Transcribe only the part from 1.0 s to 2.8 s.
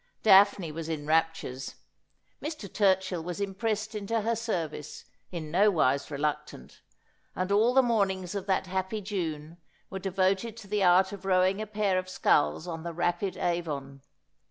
raptures; Mr.